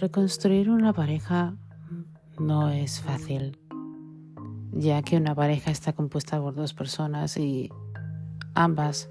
Reconstruir 0.00 0.70
una 0.70 0.92
pareja 0.92 1.56
no 2.38 2.70
es 2.70 3.00
fácil, 3.00 3.58
ya 4.70 5.02
que 5.02 5.16
una 5.16 5.34
pareja 5.34 5.72
está 5.72 5.92
compuesta 5.92 6.40
por 6.40 6.54
dos 6.54 6.72
personas 6.72 7.36
y 7.36 7.68
ambas 8.54 9.08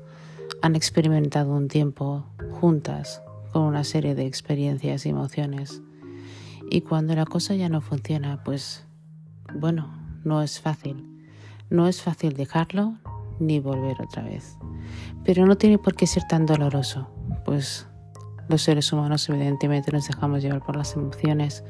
han 0.62 0.78
experimentado 0.78 1.52
un 1.52 1.68
tiempo 1.68 2.26
juntas 2.62 3.22
con 3.52 3.64
una 3.64 3.84
serie 3.84 4.16
de 4.16 4.26
experiencias 4.26 5.06
y 5.06 5.10
emociones. 5.10 5.82
Y 6.70 6.82
cuando 6.82 7.16
la 7.16 7.26
cosa 7.26 7.54
ya 7.54 7.68
no 7.68 7.82
funciona, 7.82 8.42
pues 8.46 8.86
bueno, 9.56 9.94
no 10.24 10.42
es 10.42 10.62
fácil. 10.62 11.06
No 11.70 11.90
es 11.90 12.02
fácil 12.02 12.32
dejarlo 12.32 12.96
ni 13.42 13.60
volver 13.60 14.02
otra 14.02 14.24
vez. 14.24 14.58
Pero 15.26 15.46
no 15.46 15.58
tiene 15.58 15.80
por 15.80 15.96
qué 15.96 16.08
ser 16.08 16.24
tan 16.30 16.46
doloroso, 16.46 17.10
pues 17.44 17.87
los 18.50 18.62
seres 18.62 18.92
humanos 18.94 19.28
evidentemente 19.30 19.92
nos 19.92 20.08
dejamos 20.08 20.42
llevar 20.42 20.64
por 20.64 20.76
las 20.76 20.96
emociones, 20.96 21.64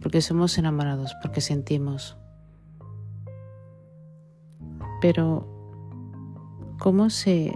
porque 0.00 0.22
somos 0.22 0.56
enamorados, 0.58 1.14
porque 1.22 1.40
sentimos. 1.40 2.16
Pero, 5.00 5.46
¿cómo 6.78 7.10
se 7.10 7.54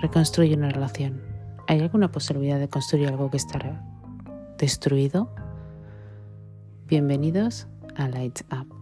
reconstruye 0.00 0.54
una 0.54 0.70
relación? 0.70 1.22
¿Hay 1.66 1.80
alguna 1.80 2.10
posibilidad 2.10 2.58
de 2.58 2.68
construir 2.68 3.08
algo 3.08 3.30
que 3.30 3.36
estará 3.36 3.84
destruido? 4.58 5.34
Bienvenidos 6.86 7.68
a 7.96 8.08
Lights 8.08 8.44
Up. 8.50 8.77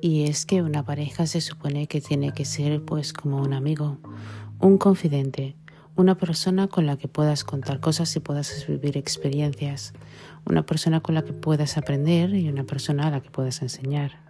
Y 0.00 0.24
es 0.24 0.46
que 0.46 0.62
una 0.62 0.84
pareja 0.84 1.26
se 1.26 1.40
supone 1.40 1.86
que 1.86 2.00
tiene 2.00 2.32
que 2.32 2.44
ser 2.44 2.84
pues 2.84 3.12
como 3.12 3.40
un 3.40 3.52
amigo, 3.52 3.98
un 4.60 4.78
confidente, 4.78 5.56
una 5.96 6.16
persona 6.16 6.68
con 6.68 6.86
la 6.86 6.96
que 6.96 7.08
puedas 7.08 7.42
contar 7.42 7.80
cosas 7.80 8.14
y 8.14 8.20
puedas 8.20 8.66
vivir 8.68 8.96
experiencias, 8.96 9.92
una 10.46 10.64
persona 10.64 11.00
con 11.00 11.14
la 11.14 11.24
que 11.24 11.32
puedas 11.32 11.76
aprender 11.76 12.34
y 12.34 12.48
una 12.48 12.64
persona 12.64 13.08
a 13.08 13.10
la 13.10 13.20
que 13.20 13.30
puedas 13.30 13.60
enseñar, 13.62 14.20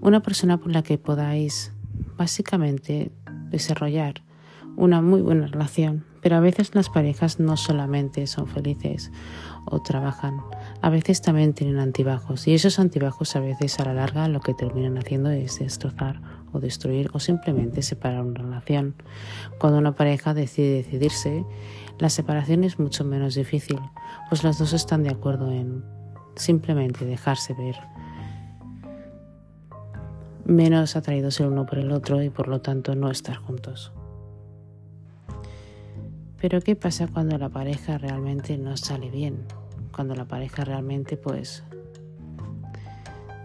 una 0.00 0.20
persona 0.22 0.58
con 0.58 0.72
la 0.72 0.82
que 0.82 0.98
podáis 0.98 1.72
básicamente 2.16 3.12
desarrollar 3.50 4.22
una 4.78 5.02
muy 5.02 5.20
buena 5.20 5.48
relación. 5.48 6.04
Pero 6.22 6.36
a 6.36 6.40
veces 6.40 6.74
las 6.74 6.88
parejas 6.88 7.40
no 7.40 7.56
solamente 7.56 8.26
son 8.26 8.46
felices 8.46 9.10
o 9.66 9.82
trabajan, 9.82 10.40
a 10.80 10.90
veces 10.90 11.22
también 11.22 11.54
tienen 11.54 11.78
antibajos 11.78 12.46
y 12.46 12.54
esos 12.54 12.78
antibajos 12.78 13.34
a 13.34 13.40
veces 13.40 13.80
a 13.80 13.84
la 13.84 13.94
larga 13.94 14.28
lo 14.28 14.40
que 14.40 14.54
terminan 14.54 14.96
haciendo 14.96 15.30
es 15.30 15.58
destrozar 15.58 16.20
o 16.52 16.60
destruir 16.60 17.10
o 17.12 17.20
simplemente 17.20 17.82
separar 17.82 18.22
una 18.22 18.40
relación. 18.40 18.94
Cuando 19.58 19.78
una 19.78 19.94
pareja 19.96 20.34
decide 20.34 20.76
decidirse, 20.76 21.44
la 21.98 22.08
separación 22.10 22.62
es 22.62 22.78
mucho 22.78 23.04
menos 23.04 23.34
difícil, 23.34 23.78
pues 24.28 24.44
los 24.44 24.58
dos 24.58 24.72
están 24.72 25.02
de 25.02 25.10
acuerdo 25.10 25.50
en 25.50 25.84
simplemente 26.36 27.04
dejarse 27.04 27.54
ver, 27.54 27.74
menos 30.44 30.94
atraídos 30.94 31.40
el 31.40 31.48
uno 31.48 31.66
por 31.66 31.78
el 31.78 31.90
otro 31.90 32.22
y 32.22 32.30
por 32.30 32.46
lo 32.46 32.60
tanto 32.60 32.94
no 32.94 33.10
estar 33.10 33.36
juntos. 33.36 33.92
Pero 36.40 36.60
¿qué 36.60 36.76
pasa 36.76 37.08
cuando 37.08 37.36
la 37.36 37.48
pareja 37.48 37.98
realmente 37.98 38.56
no 38.56 38.76
sale 38.76 39.10
bien? 39.10 39.44
Cuando 39.98 40.14
la 40.14 40.28
pareja 40.28 40.64
realmente 40.64 41.16
pues 41.16 41.64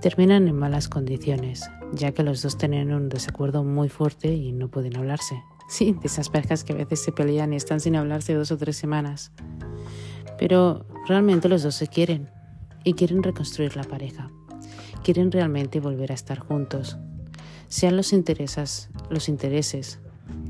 terminan 0.01 0.47
en 0.47 0.55
malas 0.55 0.87
condiciones, 0.87 1.67
ya 1.93 2.11
que 2.11 2.21
los 2.21 2.43
dos 2.43 2.59
tienen 2.59 2.93
un 2.93 3.09
desacuerdo 3.09 3.63
muy 3.63 3.89
fuerte 3.89 4.31
y 4.31 4.51
no 4.51 4.67
pueden 4.67 4.95
hablarse. 4.95 5.41
Sí, 5.67 5.93
de 5.93 6.05
esas 6.05 6.29
parejas 6.29 6.63
que 6.63 6.73
a 6.73 6.75
veces 6.75 7.01
se 7.01 7.11
pelean 7.11 7.53
y 7.53 7.55
están 7.55 7.79
sin 7.79 7.95
hablarse 7.95 8.35
dos 8.35 8.51
o 8.51 8.57
tres 8.59 8.77
semanas. 8.77 9.31
Pero 10.37 10.85
realmente 11.07 11.49
los 11.49 11.63
dos 11.63 11.73
se 11.73 11.87
quieren 11.87 12.29
y 12.83 12.93
quieren 12.93 13.23
reconstruir 13.23 13.75
la 13.75 13.83
pareja. 13.83 14.29
Quieren 15.03 15.31
realmente 15.31 15.79
volver 15.79 16.11
a 16.11 16.15
estar 16.15 16.37
juntos. 16.37 16.97
Sean 17.67 17.97
los 17.97 18.13
intereses, 18.13 18.91
los 19.09 19.27
intereses 19.27 20.02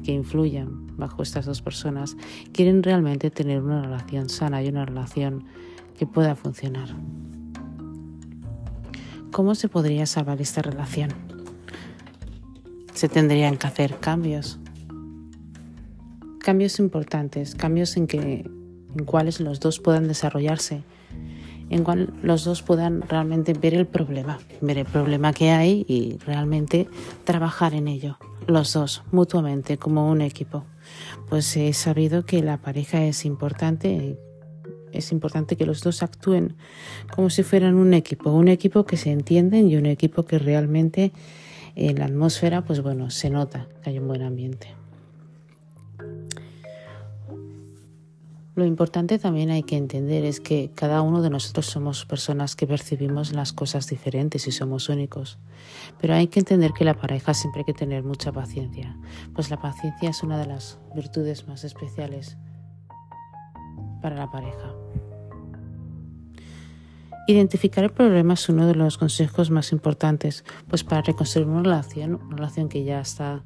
que 0.03 0.11
influyan 0.11 0.87
bajo 0.97 1.23
estas 1.23 1.45
dos 1.45 1.61
personas, 1.61 2.15
quieren 2.51 2.83
realmente 2.83 3.31
tener 3.31 3.61
una 3.61 3.81
relación 3.81 4.29
sana 4.29 4.63
y 4.63 4.67
una 4.67 4.85
relación 4.85 5.45
que 5.97 6.05
pueda 6.05 6.35
funcionar. 6.35 6.89
¿Cómo 9.31 9.55
se 9.55 9.67
podría 9.67 10.05
salvar 10.05 10.41
esta 10.41 10.61
relación? 10.61 11.09
Se 12.93 13.09
tendrían 13.09 13.57
que 13.57 13.67
hacer 13.67 13.97
cambios. 13.99 14.59
Cambios 16.39 16.79
importantes, 16.79 17.55
cambios 17.55 17.97
en 17.97 18.05
que 18.05 18.45
en 18.97 19.05
cuales 19.05 19.39
los 19.39 19.59
dos 19.59 19.79
puedan 19.79 20.07
desarrollarse, 20.07 20.83
en 21.69 21.83
cual 21.83 22.13
los 22.21 22.43
dos 22.43 22.61
puedan 22.61 23.01
realmente 23.01 23.53
ver 23.53 23.73
el 23.73 23.87
problema, 23.87 24.39
ver 24.61 24.77
el 24.77 24.85
problema 24.85 25.33
que 25.33 25.51
hay 25.51 25.85
y 25.87 26.17
realmente 26.25 26.87
trabajar 27.23 27.73
en 27.73 27.87
ello, 27.87 28.17
los 28.47 28.73
dos, 28.73 29.03
mutuamente, 29.11 29.77
como 29.77 30.09
un 30.09 30.21
equipo. 30.21 30.65
Pues 31.29 31.55
he 31.57 31.73
sabido 31.73 32.25
que 32.25 32.41
la 32.41 32.57
pareja 32.57 33.03
es 33.03 33.25
importante 33.25 34.17
es 34.91 35.11
importante 35.11 35.55
que 35.55 35.65
los 35.65 35.81
dos 35.81 36.03
actúen 36.03 36.55
como 37.15 37.31
si 37.31 37.41
fueran 37.41 37.73
un 37.73 37.95
equipo, 37.95 38.31
un 38.31 38.47
equipo 38.47 38.85
que 38.85 38.95
se 38.95 39.11
entienden 39.11 39.67
y 39.67 39.75
un 39.75 39.87
equipo 39.87 40.23
que 40.23 40.37
realmente 40.37 41.11
en 41.75 41.97
la 41.97 42.05
atmósfera, 42.05 42.63
pues 42.63 42.81
bueno, 42.81 43.09
se 43.09 43.31
nota 43.31 43.67
que 43.81 43.89
hay 43.89 43.99
un 43.99 44.07
buen 44.07 44.21
ambiente. 44.21 44.82
Lo 48.55 48.65
importante 48.65 49.17
también 49.17 49.49
hay 49.49 49.63
que 49.63 49.77
entender 49.77 50.25
es 50.25 50.39
que 50.39 50.69
cada 50.75 51.01
uno 51.01 51.23
de 51.23 51.31
nosotros 51.31 51.65
somos 51.65 52.05
personas 52.05 52.55
que 52.55 52.67
percibimos 52.67 53.33
las 53.33 53.51
cosas 53.51 53.87
diferentes 53.87 54.45
y 54.47 54.51
somos 54.51 54.89
únicos. 54.89 55.39
Pero 55.99 56.13
hay 56.13 56.27
que 56.27 56.39
entender 56.39 56.71
que 56.71 56.85
la 56.85 56.93
pareja 56.93 57.33
siempre 57.33 57.61
hay 57.61 57.65
que 57.65 57.73
tener 57.73 58.03
mucha 58.03 58.31
paciencia, 58.31 58.95
pues 59.33 59.49
la 59.49 59.59
paciencia 59.59 60.11
es 60.11 60.21
una 60.21 60.37
de 60.37 60.45
las 60.45 60.77
virtudes 60.93 61.47
más 61.47 61.63
especiales 61.63 62.37
para 64.03 64.17
la 64.17 64.29
pareja. 64.29 64.75
Identificar 67.25 67.85
el 67.85 67.91
problema 67.91 68.35
es 68.35 68.49
uno 68.49 68.67
de 68.67 68.75
los 68.75 68.99
consejos 68.99 69.49
más 69.49 69.71
importantes, 69.71 70.45
pues 70.67 70.83
para 70.83 71.01
reconstruir 71.01 71.47
una 71.47 71.63
relación, 71.63 72.15
una 72.15 72.35
relación 72.35 72.69
que 72.69 72.83
ya 72.83 72.99
está, 72.99 73.43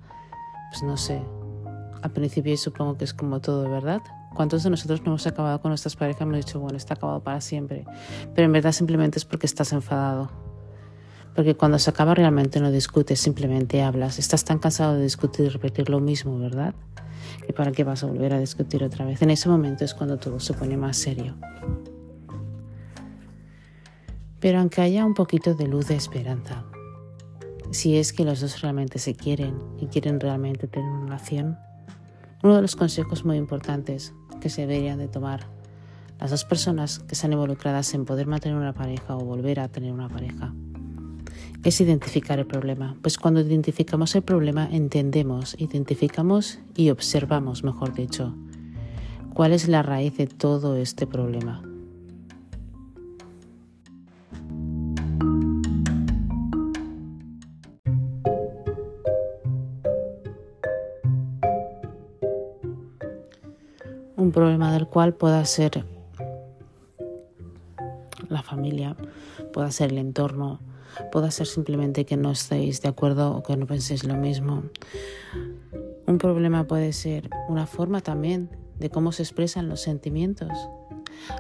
pues 0.70 0.84
no 0.84 0.98
sé, 0.98 1.22
al 2.02 2.12
principio 2.12 2.58
supongo 2.58 2.98
que 2.98 3.06
es 3.06 3.14
como 3.14 3.40
todo, 3.40 3.70
¿verdad? 3.70 4.02
¿Cuántos 4.36 4.64
de 4.64 4.70
nosotros 4.70 5.02
no 5.02 5.08
hemos 5.08 5.28
acabado 5.28 5.60
con 5.62 5.70
nuestras 5.70 5.96
parejas 5.96 6.22
y 6.22 6.24
hemos 6.24 6.38
dicho, 6.38 6.60
bueno, 6.60 6.78
está 6.78 6.94
acabado 6.94 7.22
para 7.22 7.42
siempre? 7.42 7.86
Pero 8.36 8.46
en 8.46 8.52
verdad 8.52 8.72
simplemente 8.72 9.18
es 9.18 9.26
porque 9.26 9.48
estás 9.48 9.74
enfadado. 9.74 10.30
Porque 11.36 11.56
cuando 11.56 11.80
se 11.80 11.90
acaba 11.90 12.16
realmente 12.16 12.60
no 12.60 12.72
discutes, 12.72 13.20
simplemente 13.20 13.84
hablas. 13.84 14.20
Estás 14.20 14.44
tan 14.44 14.60
cansado 14.60 14.96
de 14.96 15.04
discutir 15.04 15.46
y 15.46 15.50
repetir 15.50 15.90
lo 15.90 16.00
mismo, 16.00 16.40
¿verdad? 16.40 16.74
¿Y 17.48 17.54
para 17.54 17.72
qué 17.72 17.84
vas 17.84 18.04
a 18.04 18.08
volver 18.08 18.34
a 18.34 18.40
discutir 18.40 18.84
otra 18.84 19.06
vez? 19.06 19.22
En 19.22 19.30
ese 19.30 19.48
momento 19.48 19.86
es 19.86 19.94
cuando 19.94 20.18
todo 20.18 20.40
se 20.40 20.54
pone 20.54 20.78
más 20.78 20.98
serio. 20.98 21.36
Pero 24.40 24.60
aunque 24.60 24.82
haya 24.82 25.06
un 25.06 25.14
poquito 25.14 25.56
de 25.56 25.68
luz 25.68 25.88
de 25.88 25.96
esperanza, 25.96 26.66
si 27.72 27.98
es 27.98 28.14
que 28.14 28.24
los 28.24 28.42
dos 28.42 28.62
realmente 28.62 29.00
se 29.00 29.16
quieren 29.16 29.60
y 29.80 29.88
quieren 29.88 30.20
realmente 30.20 30.68
tener 30.68 30.90
una 30.90 31.06
relación, 31.06 31.58
uno 32.44 32.56
de 32.56 32.62
los 32.62 32.76
consejos 32.76 33.26
muy 33.26 33.38
importantes 33.38 34.14
que 34.40 34.50
se 34.50 34.62
deberían 34.62 35.00
de 35.00 35.08
tomar 35.08 35.48
las 36.20 36.32
dos 36.32 36.46
personas 36.46 37.00
que 37.00 37.14
están 37.14 37.34
involucradas 37.34 37.94
en 37.94 38.06
poder 38.06 38.28
mantener 38.28 38.58
una 38.58 38.74
pareja 38.74 39.16
o 39.16 39.20
volver 39.20 39.60
a 39.60 39.68
tener 39.68 39.92
una 39.92 40.10
pareja 40.10 40.54
es 41.64 41.82
identificar 41.82 42.40
el 42.40 42.48
problema. 42.48 42.96
Pues 43.02 43.18
cuando 43.18 43.42
identificamos 43.42 44.16
el 44.16 44.22
problema 44.22 44.70
entendemos, 44.72 45.56
identificamos 45.60 46.60
y 46.76 46.92
observamos, 46.92 47.64
mejor 47.64 47.94
dicho, 47.94 48.36
cuál 49.34 49.52
es 49.52 49.68
la 49.68 49.84
raíz 49.84 50.18
de 50.18 50.28
todo 50.28 50.78
este 50.78 51.08
problema. 51.08 51.67
Un 64.28 64.34
problema 64.34 64.74
del 64.74 64.88
cual 64.88 65.14
pueda 65.14 65.46
ser 65.46 65.86
la 68.28 68.42
familia, 68.42 68.98
pueda 69.54 69.72
ser 69.72 69.94
el 69.94 70.00
entorno, 70.00 70.60
pueda 71.14 71.32
ser 71.32 71.48
simplemente 71.48 72.06
que 72.06 72.18
no 72.18 72.32
estéis 72.32 72.82
de 72.82 72.90
acuerdo 72.90 73.34
o 73.34 73.42
que 73.42 73.56
no 73.56 73.66
penséis 73.68 74.04
lo 74.04 74.16
mismo. 74.16 74.64
Un 76.08 76.18
problema 76.18 76.68
puede 76.68 76.92
ser 76.92 77.30
una 77.48 77.68
forma 77.68 78.02
también 78.02 78.50
de 78.78 78.90
cómo 78.90 79.14
se 79.14 79.24
expresan 79.24 79.70
los 79.70 79.80
sentimientos. 79.80 80.52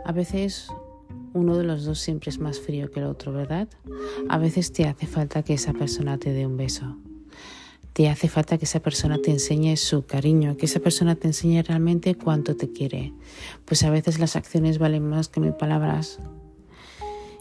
A 0.06 0.13
veces 0.13 0.69
uno 1.33 1.57
de 1.57 1.66
los 1.66 1.83
dos 1.83 2.00
siempre 2.00 2.30
es 2.30 2.40
más 2.40 2.57
frío 2.57 2.90
que 2.90 3.01
el 3.01 3.07
otro, 3.07 3.33
¿verdad? 3.33 3.68
A 4.30 4.38
veces 4.38 4.72
te 4.72 4.86
hace 4.86 5.07
falta 5.07 5.44
que 5.44 5.56
esa 5.56 5.74
persona 5.74 6.18
te 6.19 6.31
dé 6.31 6.45
un 6.45 6.56
beso. 6.56 6.95
Te 7.98 8.10
hace 8.10 8.30
falta 8.30 8.60
que 8.60 8.66
esa 8.66 8.80
persona 8.80 9.18
te 9.18 9.32
enseñe 9.32 9.76
su 9.76 10.06
cariño, 10.06 10.56
que 10.56 10.68
esa 10.68 10.80
persona 10.80 11.16
te 11.16 11.26
enseñe 11.26 11.64
realmente 11.64 12.14
cuánto 12.14 12.56
te 12.56 12.72
quiere. 12.72 13.12
Pues 13.66 13.82
a 13.82 13.90
veces 13.90 14.20
las 14.20 14.36
acciones 14.36 14.78
valen 14.78 15.10
más 15.10 15.30
que 15.30 15.40
mil 15.40 15.54
palabras. 15.54 16.20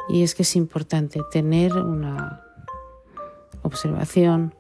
Y 0.09 0.23
es 0.23 0.35
que 0.35 0.45
es 0.45 0.57
importante 0.57 1.21
tener 1.31 1.75
una 1.75 2.41
observación 3.61 4.55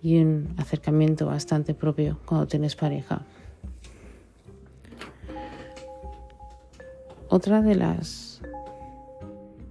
y 0.00 0.18
un 0.18 0.54
acercamiento 0.58 1.26
bastante 1.26 1.74
propio 1.74 2.20
cuando 2.24 2.46
tienes 2.46 2.76
pareja. 2.76 3.26
Otra 7.28 7.62
de 7.62 7.74
las, 7.74 8.42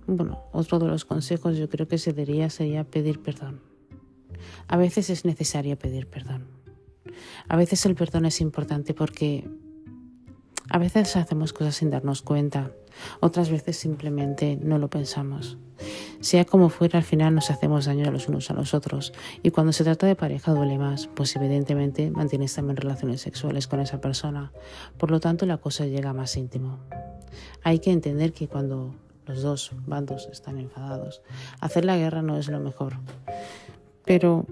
bueno, 0.06 0.44
otro 0.52 0.80
de 0.80 0.88
los 0.88 1.06
consejos 1.06 1.56
yo 1.58 1.70
creo 1.70 1.88
que 1.88 1.98
se 1.98 2.12
diría 2.12 2.50
sería 2.50 2.84
pedir 2.84 3.24
perdón. 3.24 3.69
A 4.70 4.78
veces 4.78 5.10
es 5.10 5.26
necesario 5.26 5.78
pedir 5.78 6.08
perdón. 6.08 6.48
A 7.48 7.58
veces 7.58 7.86
el 7.88 7.96
perdón 7.96 8.26
es 8.26 8.40
importante 8.40 8.94
porque 8.94 9.50
a 10.70 10.78
veces 10.78 11.16
hacemos 11.16 11.54
cosas 11.54 11.76
sin 11.76 11.90
darnos 11.90 12.22
cuenta, 12.22 12.72
otras 13.20 13.50
veces 13.50 13.78
simplemente 13.78 14.60
no 14.62 14.78
lo 14.78 14.88
pensamos. 14.88 15.58
Sea 16.20 16.46
como 16.46 16.70
fuera, 16.70 17.00
al 17.00 17.04
final 17.04 17.34
nos 17.34 17.50
hacemos 17.50 17.86
daño 17.86 18.12
los 18.12 18.28
unos 18.28 18.52
a 18.52 18.54
los 18.54 18.76
otros 18.76 19.12
y 19.42 19.50
cuando 19.50 19.74
se 19.74 19.84
trata 19.84 20.06
de 20.06 20.16
pareja 20.16 20.54
duele 20.54 20.78
más, 20.78 21.08
pues 21.08 21.36
evidentemente 21.36 22.12
mantienes 22.12 22.54
también 22.54 22.78
relaciones 22.78 23.22
sexuales 23.22 23.68
con 23.68 23.80
esa 23.80 24.00
persona, 24.00 24.52
por 25.00 25.10
lo 25.10 25.20
tanto 25.20 25.48
la 25.48 25.58
cosa 25.58 25.88
llega 25.88 26.14
más 26.14 26.38
íntimo. 26.38 26.78
Hay 27.64 27.80
que 27.80 27.92
entender 27.92 28.34
que 28.34 28.48
cuando 28.48 28.94
los 29.26 29.42
dos 29.42 29.72
bandos 29.88 30.30
están 30.32 30.60
enfadados, 30.60 31.24
hacer 31.60 31.86
la 31.86 31.98
guerra 31.98 32.22
no 32.22 32.38
es 32.38 32.48
lo 32.50 32.60
mejor. 32.60 32.98
Pero 34.10 34.48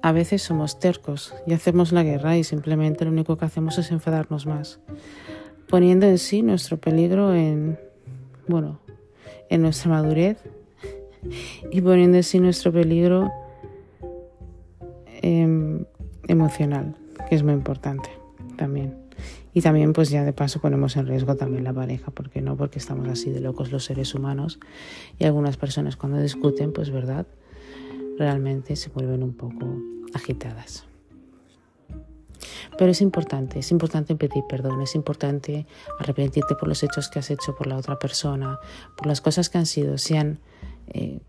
a 0.00 0.12
veces 0.12 0.40
somos 0.40 0.78
tercos 0.78 1.34
y 1.48 1.52
hacemos 1.52 1.90
la 1.90 2.04
guerra 2.04 2.36
y 2.38 2.44
simplemente 2.44 3.04
lo 3.04 3.10
único 3.10 3.36
que 3.36 3.44
hacemos 3.44 3.76
es 3.78 3.90
enfadarnos 3.90 4.46
más, 4.46 4.78
poniendo 5.66 6.06
en 6.06 6.18
sí 6.18 6.42
nuestro 6.42 6.76
peligro 6.76 7.34
en, 7.34 7.76
bueno, 8.46 8.78
en 9.50 9.62
nuestra 9.62 9.90
madurez 9.90 10.38
y 11.72 11.80
poniendo 11.80 12.16
en 12.16 12.22
sí 12.22 12.38
nuestro 12.38 12.70
peligro 12.70 13.32
em, 15.20 15.84
emocional, 16.28 16.94
que 17.28 17.34
es 17.34 17.42
muy 17.42 17.54
importante 17.54 18.10
también. 18.56 18.94
Y 19.52 19.60
también 19.60 19.92
pues 19.92 20.10
ya 20.10 20.22
de 20.22 20.32
paso 20.32 20.60
ponemos 20.60 20.96
en 20.96 21.08
riesgo 21.08 21.34
también 21.34 21.64
la 21.64 21.72
pareja, 21.72 22.12
porque 22.12 22.40
no, 22.40 22.56
porque 22.56 22.78
estamos 22.78 23.08
así 23.08 23.32
de 23.32 23.40
locos 23.40 23.72
los 23.72 23.84
seres 23.84 24.14
humanos 24.14 24.60
y 25.18 25.24
algunas 25.24 25.56
personas 25.56 25.96
cuando 25.96 26.20
discuten, 26.20 26.72
pues 26.72 26.90
verdad, 26.90 27.26
realmente 28.18 28.76
se 28.76 28.90
vuelven 28.90 29.22
un 29.22 29.34
poco 29.34 29.76
agitadas. 30.14 30.86
Pero 32.76 32.90
es 32.90 33.00
importante, 33.00 33.60
es 33.60 33.70
importante 33.70 34.16
pedir 34.16 34.44
perdón, 34.48 34.80
es 34.82 34.94
importante 34.94 35.66
arrepentirte 35.98 36.54
por 36.56 36.68
los 36.68 36.82
hechos 36.82 37.08
que 37.08 37.18
has 37.18 37.30
hecho 37.30 37.54
por 37.54 37.66
la 37.66 37.76
otra 37.76 37.98
persona, 37.98 38.58
por 38.96 39.06
las 39.06 39.20
cosas 39.20 39.48
que 39.48 39.58
han 39.58 39.66
sido, 39.66 39.96
sean 39.98 40.40
eh, 40.88 41.20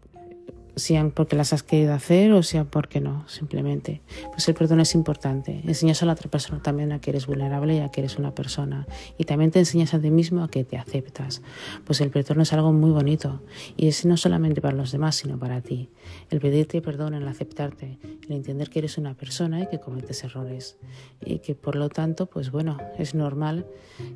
sean 0.75 1.11
porque 1.11 1.35
las 1.35 1.53
has 1.53 1.63
querido 1.63 1.93
hacer 1.93 2.33
o 2.33 2.43
sea 2.43 2.65
porque 2.65 3.01
no, 3.01 3.27
simplemente. 3.27 4.01
Pues 4.31 4.47
el 4.47 4.55
perdón 4.55 4.81
es 4.81 4.93
importante. 4.95 5.61
Enseñas 5.65 6.03
a 6.03 6.05
la 6.05 6.13
otra 6.13 6.29
persona 6.29 6.61
también 6.61 6.91
a 6.91 6.99
que 6.99 7.11
eres 7.11 7.27
vulnerable 7.27 7.75
y 7.75 7.79
a 7.79 7.89
que 7.89 8.01
eres 8.01 8.17
una 8.17 8.33
persona. 8.33 8.87
Y 9.17 9.25
también 9.25 9.51
te 9.51 9.59
enseñas 9.59 9.93
a 9.93 9.99
ti 9.99 10.11
mismo 10.11 10.43
a 10.43 10.49
que 10.49 10.63
te 10.63 10.77
aceptas. 10.77 11.41
Pues 11.85 12.01
el 12.01 12.09
perdón 12.09 12.41
es 12.41 12.53
algo 12.53 12.73
muy 12.73 12.91
bonito. 12.91 13.41
Y 13.77 13.87
es 13.87 14.05
no 14.05 14.17
solamente 14.17 14.61
para 14.61 14.75
los 14.75 14.91
demás, 14.91 15.15
sino 15.15 15.39
para 15.39 15.61
ti. 15.61 15.89
El 16.29 16.39
pedirte 16.39 16.81
perdón, 16.81 17.13
el 17.13 17.27
aceptarte, 17.27 17.97
el 18.27 18.31
entender 18.35 18.69
que 18.69 18.79
eres 18.79 18.97
una 18.97 19.13
persona 19.13 19.61
y 19.61 19.67
que 19.67 19.79
cometes 19.79 20.23
errores. 20.23 20.77
Y 21.23 21.39
que 21.39 21.55
por 21.55 21.75
lo 21.75 21.89
tanto, 21.89 22.25
pues 22.25 22.51
bueno, 22.51 22.77
es 22.97 23.15
normal 23.15 23.65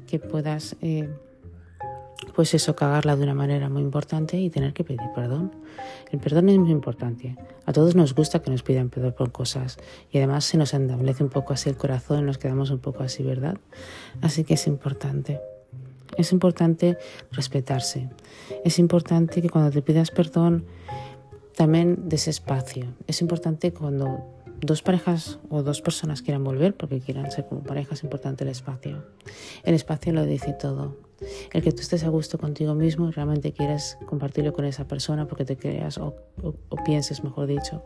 que 0.07 0.19
puedas... 0.19 0.75
Eh, 0.81 1.09
pues 2.35 2.53
eso, 2.53 2.75
cagarla 2.75 3.15
de 3.15 3.23
una 3.23 3.33
manera 3.33 3.69
muy 3.69 3.81
importante 3.81 4.37
y 4.37 4.49
tener 4.49 4.73
que 4.73 4.83
pedir 4.83 5.01
perdón. 5.15 5.51
El 6.11 6.19
perdón 6.19 6.49
es 6.49 6.57
muy 6.57 6.71
importante. 6.71 7.35
A 7.65 7.73
todos 7.73 7.95
nos 7.95 8.13
gusta 8.13 8.41
que 8.41 8.51
nos 8.51 8.63
pidan 8.63 8.89
perdón 8.89 9.13
por 9.17 9.31
cosas 9.31 9.77
y 10.11 10.17
además 10.17 10.45
se 10.45 10.57
nos 10.57 10.73
endablece 10.73 11.23
un 11.23 11.29
poco 11.29 11.53
así 11.53 11.69
el 11.69 11.77
corazón, 11.77 12.25
nos 12.25 12.37
quedamos 12.37 12.71
un 12.71 12.79
poco 12.79 13.03
así, 13.03 13.23
¿verdad? 13.23 13.57
Así 14.21 14.43
que 14.43 14.55
es 14.55 14.67
importante. 14.67 15.39
Es 16.17 16.31
importante 16.31 16.97
respetarse. 17.31 18.09
Es 18.65 18.79
importante 18.79 19.41
que 19.41 19.49
cuando 19.49 19.71
te 19.71 19.81
pidas 19.81 20.11
perdón 20.11 20.65
también 21.55 22.07
des 22.09 22.27
espacio. 22.27 22.85
Es 23.07 23.21
importante 23.21 23.73
cuando 23.73 24.23
dos 24.61 24.81
parejas 24.81 25.39
o 25.49 25.61
dos 25.61 25.81
personas 25.81 26.21
quieran 26.21 26.43
volver 26.43 26.73
porque 26.73 26.99
quieran 26.99 27.31
ser 27.31 27.45
como 27.47 27.63
parejas, 27.63 27.99
es 27.99 28.03
importante 28.03 28.43
el 28.43 28.49
espacio. 28.49 29.05
El 29.63 29.75
espacio 29.75 30.13
lo 30.13 30.25
dice 30.25 30.53
todo. 30.53 31.08
El 31.51 31.61
que 31.61 31.71
tú 31.71 31.81
estés 31.81 32.03
a 32.03 32.09
gusto 32.09 32.37
contigo 32.37 32.75
mismo 32.75 33.09
y 33.09 33.11
realmente 33.11 33.51
quieras 33.51 33.97
compartirlo 34.05 34.53
con 34.53 34.65
esa 34.65 34.87
persona 34.87 35.27
porque 35.27 35.45
te 35.45 35.57
creas 35.57 35.97
o, 35.97 36.15
pienses, 36.85 37.23
mejor 37.23 37.47
dicho, 37.47 37.83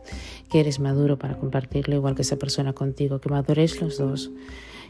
que 0.50 0.60
eres 0.60 0.80
maduro 0.80 1.18
para 1.18 1.36
compartirlo 1.38 1.94
igual 1.94 2.14
que 2.14 2.22
esa 2.22 2.36
persona 2.36 2.72
contigo, 2.72 3.20
que 3.20 3.28
maduréis 3.28 3.80
los 3.80 3.98
dos, 3.98 4.30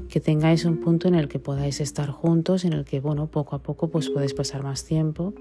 que 0.08 0.20
tengáis 0.20 0.64
un 0.64 0.78
punto 0.78 1.08
en 1.08 1.14
el 1.14 1.28
que 1.28 1.38
podáis 1.38 1.80
estar 1.80 2.10
juntos, 2.10 2.64
en 2.64 2.72
el 2.72 2.84
que, 2.84 3.00
bueno, 3.00 3.26
poco 3.26 3.56
a 3.56 3.60
poco 3.60 3.88
pues 3.88 4.10
podéis 4.10 4.34
pasar 4.34 4.62
más 4.62 4.84
tiempo 4.84 5.34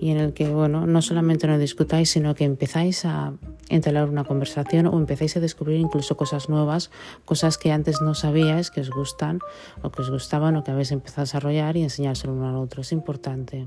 y 0.00 0.10
en 0.10 0.18
el 0.18 0.32
que, 0.32 0.48
bueno, 0.48 0.86
no 0.86 1.02
solamente 1.02 1.46
no 1.46 1.58
discutáis, 1.58 2.10
sino 2.10 2.34
que 2.34 2.44
empezáis 2.44 3.04
a 3.04 3.34
entablar 3.68 4.08
una 4.08 4.24
conversación 4.24 4.86
o 4.86 4.98
empezáis 4.98 5.36
a 5.36 5.40
descubrir 5.40 5.78
incluso 5.78 6.16
cosas 6.16 6.48
nuevas, 6.48 6.90
cosas 7.24 7.58
que 7.58 7.72
antes 7.72 8.00
no 8.02 8.14
sabíais, 8.14 8.70
que 8.70 8.80
os 8.80 8.90
gustan 8.90 9.40
o 9.82 9.90
que 9.90 10.02
os 10.02 10.10
gustaban 10.10 10.56
o 10.56 10.64
que 10.64 10.70
habéis 10.70 10.92
empezado 10.92 11.22
a 11.22 11.24
desarrollar 11.24 11.76
y 11.76 11.82
enseñárselo 11.82 12.34
uno 12.34 12.48
al 12.48 12.56
otro. 12.56 12.82
Es 12.82 12.92
importante. 12.92 13.66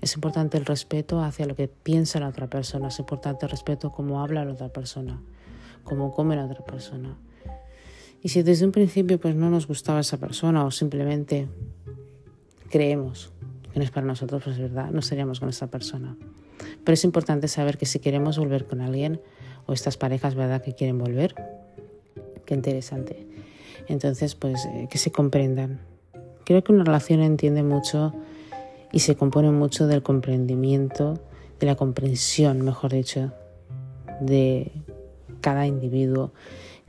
Es 0.00 0.14
importante 0.14 0.58
el 0.58 0.66
respeto 0.66 1.22
hacia 1.22 1.46
lo 1.46 1.54
que 1.54 1.68
piensa 1.68 2.20
la 2.20 2.28
otra 2.28 2.48
persona. 2.48 2.88
Es 2.88 2.98
importante 2.98 3.46
el 3.46 3.50
respeto 3.50 3.90
cómo 3.90 4.22
habla 4.22 4.44
la 4.44 4.52
otra 4.52 4.68
persona, 4.68 5.20
cómo 5.84 6.12
come 6.12 6.36
la 6.36 6.44
otra 6.44 6.64
persona. 6.64 7.16
Y 8.22 8.28
si 8.28 8.42
desde 8.42 8.66
un 8.66 8.72
principio 8.72 9.18
pues 9.18 9.34
no 9.34 9.50
nos 9.50 9.66
gustaba 9.66 10.00
esa 10.00 10.18
persona 10.18 10.64
o 10.64 10.70
simplemente 10.70 11.48
creemos 12.68 13.32
que 13.72 13.78
no 13.78 13.84
es 13.84 13.90
para 13.90 14.06
nosotros, 14.06 14.42
pues 14.42 14.56
es 14.56 14.62
verdad, 14.62 14.90
no 14.90 15.00
estaríamos 15.00 15.40
con 15.40 15.48
esa 15.48 15.68
persona. 15.68 16.16
Pero 16.84 16.94
es 16.94 17.04
importante 17.04 17.48
saber 17.48 17.78
que 17.78 17.86
si 17.86 17.98
queremos 18.00 18.38
volver 18.38 18.66
con 18.66 18.80
alguien, 18.80 19.20
o 19.66 19.72
estas 19.72 19.96
parejas, 19.96 20.34
¿verdad?, 20.34 20.62
que 20.62 20.74
quieren 20.74 20.98
volver, 20.98 21.34
qué 22.44 22.54
interesante. 22.54 23.26
Entonces, 23.86 24.34
pues 24.34 24.64
eh, 24.66 24.88
que 24.90 24.98
se 24.98 25.12
comprendan. 25.12 25.80
Creo 26.44 26.64
que 26.64 26.72
una 26.72 26.84
relación 26.84 27.20
entiende 27.20 27.62
mucho 27.62 28.12
y 28.92 29.00
se 29.00 29.14
compone 29.14 29.50
mucho 29.50 29.86
del 29.86 30.02
comprendimiento, 30.02 31.20
de 31.60 31.66
la 31.66 31.76
comprensión, 31.76 32.62
mejor 32.62 32.92
dicho, 32.92 33.32
de 34.20 34.72
cada 35.40 35.66
individuo 35.66 36.32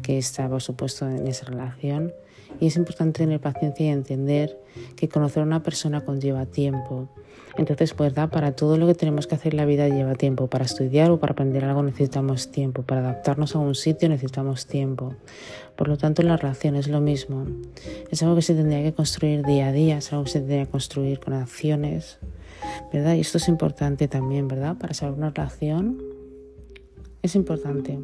que 0.02 0.18
está, 0.18 0.50
por 0.50 0.62
supuesto, 0.62 1.08
en 1.08 1.28
esa 1.28 1.46
relación 1.46 2.14
y 2.60 2.68
es 2.68 2.76
importante 2.76 3.20
tener 3.20 3.40
paciencia 3.40 3.86
y 3.86 3.90
entender 3.90 4.58
que 4.96 5.10
conocer 5.10 5.44
a 5.44 5.46
una 5.46 5.64
persona 5.64 6.02
conlleva 6.02 6.46
tiempo. 6.46 7.10
Entonces, 7.58 7.96
¿verdad? 7.96 8.30
Para 8.30 8.54
todo 8.54 8.78
lo 8.78 8.88
que 8.88 8.96
tenemos 8.96 9.28
que 9.28 9.36
hacer 9.36 9.54
en 9.54 9.58
la 9.58 9.66
vida 9.66 9.90
lleva 9.90 10.16
tiempo. 10.16 10.48
Para 10.48 10.66
estudiar 10.66 11.12
o 11.12 11.20
para 11.20 11.34
aprender 11.34 11.66
algo 11.66 11.84
necesitamos 11.84 12.52
tiempo. 12.52 12.84
Para 12.84 13.02
adaptarnos 13.02 13.56
a 13.56 13.60
un 13.60 13.76
sitio 13.76 14.10
necesitamos 14.10 14.68
tiempo. 14.68 15.16
Por 15.76 15.88
lo 15.88 15.98
tanto, 15.98 16.24
la 16.24 16.38
relación 16.38 16.76
es 16.76 16.88
lo 16.88 17.02
mismo. 17.02 17.46
Es 18.10 18.24
algo 18.24 18.36
que 18.36 18.42
se 18.42 18.54
tendría 18.54 18.84
que 18.84 18.94
construir 18.94 19.44
día 19.44 19.68
a 19.68 19.72
día, 19.72 19.98
es 19.98 20.12
algo 20.14 20.26
que 20.26 20.32
se 20.32 20.40
tendría 20.40 20.66
que 20.66 20.72
construir 20.72 21.20
con 21.20 21.34
acciones, 21.34 22.20
¿verdad? 22.94 23.16
Y 23.16 23.22
esto 23.22 23.38
es 23.38 23.48
importante 23.48 24.08
también, 24.08 24.48
¿verdad? 24.48 24.78
Para 24.78 24.94
saber 24.94 25.18
una 25.18 25.32
relación 25.32 26.02
es 27.22 27.36
importante. 27.36 28.00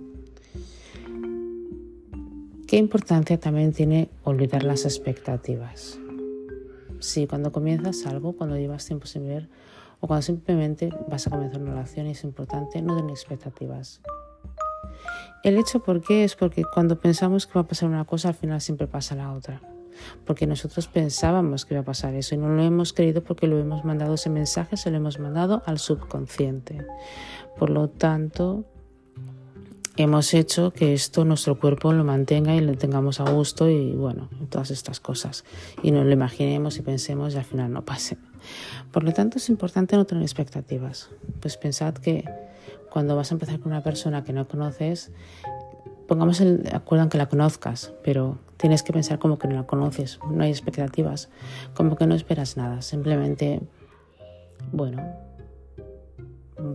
¿Qué 2.68 2.76
importancia 2.76 3.40
también 3.40 3.72
tiene 3.72 4.10
olvidar 4.26 4.66
las 4.66 4.84
expectativas? 4.84 5.98
Sí, 7.00 7.26
cuando 7.26 7.54
comienzas 7.54 8.06
algo, 8.06 8.34
cuando 8.34 8.58
llevas 8.58 8.86
tiempo 8.86 9.06
sin 9.06 9.26
ver 9.26 9.48
o 10.02 10.08
cuando 10.08 10.22
simplemente 10.22 10.90
vas 11.08 11.26
a 11.26 11.30
comenzar 11.30 11.62
una 11.62 11.72
relación 11.72 12.08
es 12.08 12.26
importante 12.26 12.82
no 12.82 12.98
tener 12.98 13.12
expectativas. 13.12 14.02
El 15.46 15.58
hecho 15.58 15.80
por 15.82 16.02
qué 16.02 16.26
es 16.26 16.36
porque 16.36 16.66
cuando 16.66 17.00
pensamos 17.00 17.48
que 17.48 17.54
va 17.54 17.62
a 17.62 17.68
pasar 17.68 17.88
una 17.88 18.04
cosa 18.04 18.28
al 18.28 18.36
final 18.36 18.60
siempre 18.60 18.86
pasa 18.86 19.16
la 19.16 19.32
otra. 19.32 19.62
Porque 20.26 20.46
nosotros 20.46 20.90
pensábamos 20.90 21.66
que 21.66 21.74
iba 21.74 21.82
a 21.82 21.86
pasar 21.86 22.16
eso 22.16 22.36
y 22.36 22.38
no 22.38 22.50
lo 22.50 22.62
hemos 22.62 22.92
creído 22.92 23.24
porque 23.24 23.48
lo 23.48 23.58
hemos 23.58 23.86
mandado 23.86 24.16
ese 24.16 24.30
mensaje, 24.30 24.76
se 24.76 24.92
lo 24.92 24.98
hemos 24.98 25.20
mandado 25.20 25.64
al 25.66 25.80
subconsciente. 25.80 26.86
Por 27.58 27.70
lo 27.70 27.88
tanto, 27.88 28.66
hemos 29.98 30.34
hecho 30.34 30.72
que 30.72 30.94
esto 30.94 31.26
nuestro 31.26 31.60
cuerpo 31.60 31.92
lo 31.92 32.04
mantenga 32.04 32.56
y 32.56 32.62
lo 32.62 32.78
tengamos 32.78 33.20
a 33.20 33.30
gusto 33.30 33.70
y 33.70 33.92
bueno, 33.92 34.30
todas 34.50 34.72
estas 34.72 35.00
cosas. 35.00 35.44
Y 35.82 35.92
no 35.92 36.04
lo 36.04 36.12
imaginemos 36.12 36.78
y 36.78 36.82
pensemos 36.82 37.34
y 37.34 37.38
al 37.38 37.44
final 37.44 37.74
no 37.74 37.84
pase. 37.84 38.18
Por 38.92 39.04
lo 39.04 39.12
tanto, 39.12 39.38
es 39.38 39.50
importante 39.50 39.98
no 39.98 40.06
tener 40.06 40.24
expectativas. 40.24 41.10
Pues 41.42 41.58
pensad 41.58 41.96
que 41.96 42.24
cuando 42.92 43.16
vas 43.16 43.32
a 43.32 43.36
empezar 43.36 43.60
con 43.60 43.72
una 43.72 43.84
persona 43.84 44.24
que 44.24 44.34
no 44.34 44.48
conoces, 44.48 45.12
pongamos 46.08 46.40
el 46.42 46.68
acuerdo 46.72 47.04
en 47.04 47.10
que 47.10 47.18
la 47.18 47.28
conozcas, 47.28 47.92
pero 48.04 48.38
tienes 48.58 48.84
que 48.84 48.94
pensar 48.94 49.20
como 49.20 49.38
que 49.38 49.48
no 49.48 49.56
la 49.56 49.64
conoces, 49.64 50.20
no 50.30 50.44
hay 50.44 50.52
expectativas, 50.52 51.30
como 51.74 51.96
que 51.96 52.08
no 52.08 52.16
esperas 52.16 52.58
nada, 52.58 52.82
simplemente, 52.82 53.62
bueno, 54.72 55.27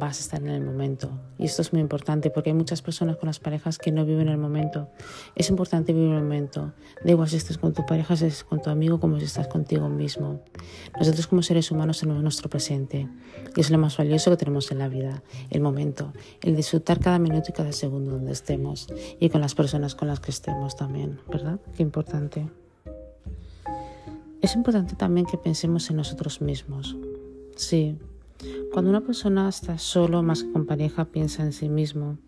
vas 0.07 0.19
a 0.19 0.21
estar 0.21 0.43
en 0.43 0.49
el 0.49 0.63
momento. 0.63 1.11
Y 1.39 1.45
esto 1.45 1.63
es 1.63 1.73
muy 1.73 1.81
importante 1.81 2.31
porque 2.31 2.51
hay 2.51 2.55
muchas 2.55 2.83
personas 2.83 3.17
con 3.17 3.29
las 3.29 3.39
parejas 3.39 3.79
que 3.79 3.93
no 3.93 4.05
viven 4.05 4.29
el 4.29 4.37
momento. 4.37 4.89
Es 5.37 5.49
importante 5.49 5.93
vivir 5.93 6.11
el 6.11 6.23
momento. 6.23 6.73
Da 7.05 7.11
igual 7.11 7.29
si 7.29 7.37
estás 7.37 7.57
con 7.57 7.73
tu 7.73 7.87
pareja, 7.87 8.17
si 8.17 8.27
estás 8.27 8.45
con 8.45 8.61
tu 8.61 8.71
amigo, 8.71 8.99
como 8.99 9.19
si 9.19 9.27
estás 9.27 9.47
contigo 9.47 9.89
mismo. 9.89 10.43
Nosotros 10.99 11.29
como 11.29 11.43
seres 11.43 11.71
humanos 11.71 12.01
tenemos 12.01 12.23
nuestro 12.23 12.51
presente. 12.51 13.09
Y 13.55 13.61
es 13.61 13.71
lo 13.71 13.79
más 13.79 13.97
valioso 13.97 14.31
que 14.31 14.37
tenemos 14.37 14.73
en 14.73 14.79
la 14.79 14.89
vida. 14.89 15.23
El 15.51 15.61
momento. 15.61 16.13
El 16.43 16.57
disfrutar 16.57 16.99
cada 16.99 17.21
minuto 17.21 17.47
y 17.51 17.53
cada 17.53 17.73
segundo 17.73 18.11
donde 18.11 18.33
estemos. 18.33 18.89
Y 19.21 19.29
con 19.29 19.41
las 19.41 19.55
personas 19.55 19.95
con 19.95 20.09
las 20.09 20.19
que 20.19 20.33
estemos 20.33 20.75
también. 20.75 21.21
¿Verdad? 21.31 21.61
Qué 21.77 21.83
importante. 21.85 22.49
Es 24.41 24.57
importante 24.57 24.97
también 24.97 25.27
que 25.27 25.39
pensemos 25.39 25.89
en 25.91 25.97
nosotros 25.97 26.41
mismos. 26.41 26.97
Sí, 27.55 27.97
cuando 28.73 28.91
una 28.91 29.01
persona 29.01 29.49
está 29.49 29.79
solo 29.79 30.23
más 30.23 30.43
que 30.43 30.53
con 30.53 30.67
pareja, 30.67 31.05
piensa 31.07 31.43
en 31.43 31.53
sí 31.53 31.69
mismo. 31.69 32.19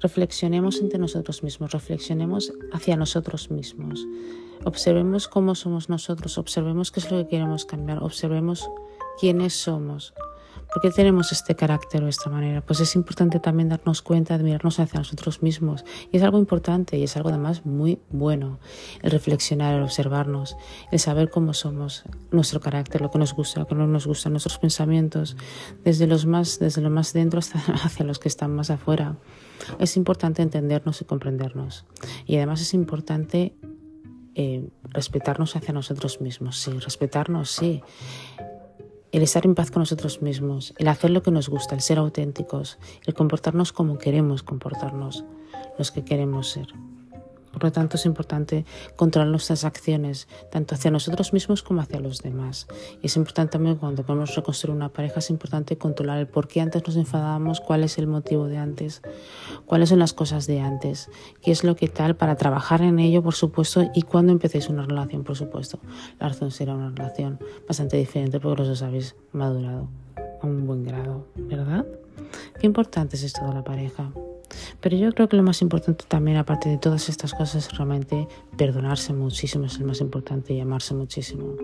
Reflexionemos 0.00 0.80
entre 0.80 0.98
nosotros 0.98 1.42
mismos, 1.42 1.72
reflexionemos 1.72 2.52
hacia 2.72 2.96
nosotros 2.96 3.50
mismos. 3.50 4.06
Observemos 4.64 5.28
cómo 5.28 5.54
somos 5.54 5.88
nosotros, 5.88 6.38
observemos 6.38 6.90
qué 6.90 7.00
es 7.00 7.10
lo 7.10 7.18
que 7.18 7.28
queremos 7.28 7.64
cambiar, 7.64 8.02
observemos 8.02 8.68
quiénes 9.18 9.54
somos, 9.54 10.12
¿Por 10.72 10.82
qué 10.82 10.90
tenemos 10.90 11.32
este 11.32 11.54
carácter 11.56 12.04
o 12.04 12.08
esta 12.08 12.28
manera? 12.28 12.60
Pues 12.60 12.80
es 12.80 12.94
importante 12.96 13.40
también 13.40 13.68
darnos 13.68 14.02
cuenta 14.02 14.36
de 14.36 14.44
mirarnos 14.44 14.78
hacia 14.78 14.98
nosotros 14.98 15.42
mismos. 15.42 15.84
Y 16.12 16.18
es 16.18 16.22
algo 16.22 16.38
importante 16.38 16.98
y 16.98 17.04
es 17.04 17.16
algo 17.16 17.30
además 17.30 17.64
muy 17.64 17.98
bueno. 18.10 18.58
El 19.02 19.10
reflexionar, 19.10 19.74
el 19.74 19.82
observarnos, 19.82 20.56
el 20.92 20.98
saber 20.98 21.30
cómo 21.30 21.54
somos, 21.54 22.04
nuestro 22.30 22.60
carácter, 22.60 23.00
lo 23.00 23.10
que 23.10 23.18
nos 23.18 23.34
gusta, 23.34 23.60
lo 23.60 23.66
que 23.66 23.74
no 23.74 23.86
nos 23.86 24.06
gusta, 24.06 24.28
nuestros 24.28 24.58
pensamientos, 24.58 25.36
desde 25.84 26.06
los 26.06 26.26
más, 26.26 26.58
desde 26.58 26.82
lo 26.82 26.90
más 26.90 27.12
dentro 27.12 27.38
hasta 27.38 27.58
hacia 27.84 28.04
los 28.04 28.18
que 28.18 28.28
están 28.28 28.54
más 28.54 28.70
afuera. 28.70 29.16
Es 29.78 29.96
importante 29.96 30.42
entendernos 30.42 31.00
y 31.00 31.04
comprendernos. 31.04 31.86
Y 32.26 32.36
además 32.36 32.60
es 32.60 32.74
importante 32.74 33.56
eh, 34.34 34.68
respetarnos 34.84 35.56
hacia 35.56 35.72
nosotros 35.72 36.20
mismos, 36.20 36.58
sí, 36.58 36.70
respetarnos, 36.72 37.50
sí 37.50 37.82
el 39.12 39.22
estar 39.22 39.46
en 39.46 39.54
paz 39.54 39.70
con 39.70 39.80
nosotros 39.80 40.22
mismos, 40.22 40.74
el 40.78 40.88
hacer 40.88 41.10
lo 41.10 41.22
que 41.22 41.30
nos 41.30 41.48
gusta, 41.48 41.74
el 41.74 41.80
ser 41.80 41.98
auténticos, 41.98 42.78
el 43.06 43.14
comportarnos 43.14 43.72
como 43.72 43.98
queremos 43.98 44.42
comportarnos, 44.42 45.24
los 45.78 45.90
que 45.90 46.04
queremos 46.04 46.50
ser. 46.50 46.68
Por 47.56 47.64
lo 47.64 47.72
tanto, 47.72 47.96
es 47.96 48.04
importante 48.04 48.66
controlar 48.96 49.30
nuestras 49.30 49.64
acciones, 49.64 50.28
tanto 50.50 50.74
hacia 50.74 50.90
nosotros 50.90 51.32
mismos 51.32 51.62
como 51.62 51.80
hacia 51.80 52.00
los 52.00 52.20
demás. 52.20 52.66
Y 53.00 53.06
es 53.06 53.16
importante 53.16 53.52
también 53.52 53.76
cuando 53.76 54.04
queremos 54.04 54.34
reconstruir 54.34 54.76
una 54.76 54.90
pareja, 54.90 55.20
es 55.20 55.30
importante 55.30 55.78
controlar 55.78 56.18
el 56.18 56.26
por 56.26 56.48
qué 56.48 56.60
antes 56.60 56.86
nos 56.86 56.96
enfadábamos, 56.96 57.62
cuál 57.62 57.82
es 57.82 57.96
el 57.96 58.08
motivo 58.08 58.46
de 58.46 58.58
antes, 58.58 59.00
cuáles 59.64 59.88
son 59.88 60.00
las 60.00 60.12
cosas 60.12 60.46
de 60.46 60.60
antes, 60.60 61.08
qué 61.40 61.50
es 61.50 61.64
lo 61.64 61.76
que 61.76 61.88
tal, 61.88 62.14
para 62.14 62.36
trabajar 62.36 62.82
en 62.82 62.98
ello, 62.98 63.22
por 63.22 63.34
supuesto, 63.34 63.90
y 63.94 64.02
cuando 64.02 64.32
empecéis 64.32 64.68
una 64.68 64.84
relación, 64.84 65.24
por 65.24 65.36
supuesto. 65.36 65.78
La 66.20 66.28
razón 66.28 66.50
será 66.50 66.74
una 66.74 66.90
relación 66.90 67.40
bastante 67.66 67.96
diferente 67.96 68.38
porque 68.38 68.58
los 68.58 68.68
dos 68.68 68.82
habéis 68.82 69.16
madurado 69.32 69.88
a 70.42 70.46
un 70.46 70.66
buen 70.66 70.84
grado, 70.84 71.26
¿verdad? 71.36 71.86
Qué 72.60 72.66
importante 72.66 73.16
es 73.16 73.22
esto 73.22 73.46
de 73.46 73.54
la 73.54 73.64
pareja. 73.64 74.12
Pero 74.80 74.96
yo 74.96 75.12
creo 75.12 75.28
que 75.28 75.36
lo 75.36 75.42
más 75.42 75.62
importante 75.62 76.04
también, 76.08 76.36
aparte 76.36 76.68
de 76.68 76.78
todas 76.78 77.08
estas 77.08 77.32
cosas, 77.32 77.66
es 77.66 77.76
realmente 77.76 78.28
perdonarse 78.56 79.12
muchísimo, 79.12 79.66
es 79.66 79.78
el 79.78 79.84
más 79.84 80.00
importante 80.00 80.54
y 80.54 80.60
amarse 80.60 80.94
muchísimo. 80.94 81.56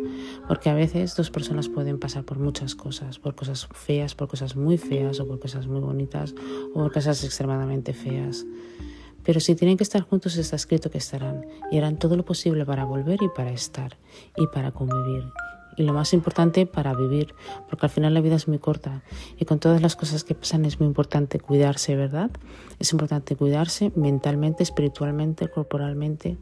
Porque 0.49 0.71
a 0.71 0.75
veces 0.75 1.15
dos 1.17 1.31
personas 1.31 1.69
pueden 1.69 1.99
pasar 1.99 2.25
por 2.25 2.39
muchas 2.39 2.75
cosas, 2.75 3.19
por 3.19 3.35
cosas 3.35 3.69
feas, 3.73 4.15
por 4.15 4.29
cosas 4.29 4.57
muy 4.57 4.79
feas, 4.79 5.21
o 5.21 5.27
por 5.27 5.39
cosas 5.39 5.67
muy 5.67 5.81
bonitas, 5.81 6.35
o 6.71 6.75
por 6.75 6.93
cosas 6.93 7.23
extremadamente 7.25 7.93
feas. 7.93 8.45
Pero 9.25 9.41
si 9.41 9.55
tienen 9.55 9.77
que 9.77 9.85
estar 9.85 10.03
juntos 10.03 10.37
está 10.37 10.57
escrito 10.57 10.91
que 10.91 10.99
estarán 10.99 11.47
y 11.71 11.79
harán 11.79 11.99
todo 11.99 12.17
lo 12.17 12.25
posible 12.25 12.65
para 12.67 12.85
volver 12.85 13.23
y 13.23 13.29
para 13.29 13.53
estar 13.53 13.97
y 14.37 14.47
para 14.49 14.73
convivir 14.73 15.25
y 15.77 15.83
lo 15.85 15.93
más 15.93 16.13
importante 16.13 16.67
para 16.67 16.95
vivir, 16.95 17.35
porque 17.69 17.87
al 17.87 17.91
final 17.91 18.15
la 18.15 18.21
vida 18.21 18.37
es 18.37 18.49
muy 18.49 18.59
corta 18.59 19.03
y 19.39 19.45
con 19.45 19.59
todas 19.59 19.81
las 19.81 19.97
cosas 19.97 20.25
que 20.25 20.35
pasan 20.35 20.65
es 20.65 20.81
muy 20.81 20.87
importante 20.87 21.41
cuidarse, 21.41 21.97
¿verdad? 21.97 22.31
Es 22.79 22.93
importante 22.93 23.37
cuidarse 23.37 23.93
mentalmente, 23.97 24.63
espiritualmente, 24.63 25.49
corporalmente 25.49 26.37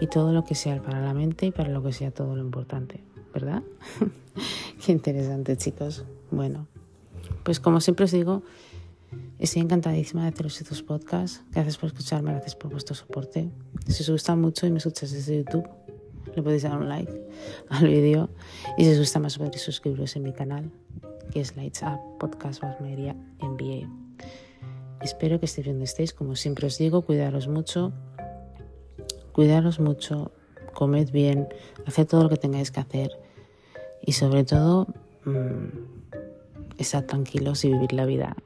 y 0.00 0.06
todo 0.06 0.32
lo 0.32 0.44
que 0.44 0.54
sea 0.54 0.82
para 0.82 1.00
la 1.00 1.14
mente 1.14 1.46
y 1.46 1.50
para 1.50 1.70
lo 1.70 1.82
que 1.82 1.92
sea 1.92 2.10
todo 2.10 2.36
lo 2.36 2.42
importante, 2.42 3.02
¿verdad? 3.32 3.62
Qué 4.84 4.92
interesante, 4.92 5.56
chicos. 5.56 6.04
Bueno, 6.30 6.66
pues 7.42 7.60
como 7.60 7.80
siempre 7.80 8.04
os 8.04 8.12
digo, 8.12 8.42
estoy 9.38 9.62
encantadísima 9.62 10.22
de 10.22 10.28
haceros 10.28 10.60
estos 10.60 10.82
podcasts. 10.82 11.42
Gracias 11.52 11.76
por 11.76 11.88
escucharme, 11.88 12.32
gracias 12.32 12.56
por 12.56 12.70
vuestro 12.70 12.94
soporte. 12.94 13.50
Si 13.86 14.02
os 14.02 14.10
gusta 14.10 14.36
mucho 14.36 14.66
y 14.66 14.70
me 14.70 14.78
escuchas 14.78 15.12
desde 15.12 15.38
YouTube, 15.38 15.68
le 16.34 16.42
podéis 16.42 16.62
dar 16.62 16.76
un 16.78 16.88
like 16.88 17.12
al 17.68 17.86
vídeo 17.86 18.30
y 18.78 18.84
si 18.84 18.92
os 18.92 18.98
gusta 18.98 19.18
más 19.18 19.38
podéis 19.38 19.62
suscribiros 19.62 20.16
en 20.16 20.22
mi 20.22 20.32
canal 20.32 20.70
que 21.32 21.40
es 21.40 21.56
Lights 21.56 21.82
Up 21.82 22.18
Podcast 22.18 22.62
Media 22.80 23.16
MBA. 23.40 23.88
Espero 25.00 25.40
que 25.40 25.46
estéis 25.46 25.66
donde 25.66 25.84
estéis, 25.84 26.12
como 26.12 26.36
siempre 26.36 26.66
os 26.66 26.78
digo, 26.78 27.02
cuidaros 27.02 27.48
mucho, 27.48 27.92
cuidaros 29.32 29.80
mucho, 29.80 30.30
comed 30.74 31.10
bien, 31.10 31.48
haced 31.86 32.06
todo 32.06 32.24
lo 32.24 32.28
que 32.28 32.36
tengáis 32.36 32.70
que 32.70 32.80
hacer 32.80 33.10
y 34.02 34.12
sobre 34.12 34.44
todo 34.44 34.86
mmm, 35.24 35.68
estar 36.78 37.02
tranquilos 37.04 37.64
y 37.64 37.72
vivir 37.72 37.94
la 37.94 38.04
vida. 38.04 38.36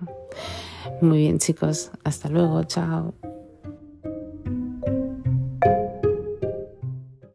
Muy 1.00 1.19
bien 1.19 1.38
chicos, 1.38 1.90
hasta 2.05 2.28
luego, 2.28 2.62
chao. 2.64 3.14